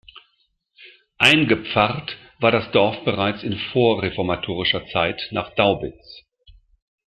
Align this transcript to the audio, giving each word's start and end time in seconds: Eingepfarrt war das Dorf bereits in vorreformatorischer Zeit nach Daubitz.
Eingepfarrt 1.19 2.17
war 2.39 2.49
das 2.51 2.71
Dorf 2.71 3.05
bereits 3.05 3.43
in 3.43 3.55
vorreformatorischer 3.71 4.87
Zeit 4.87 5.21
nach 5.29 5.53
Daubitz. 5.53 6.23